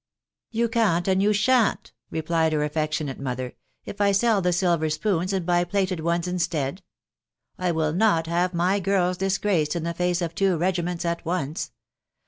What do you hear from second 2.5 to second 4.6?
her affectionate mother," if I sell the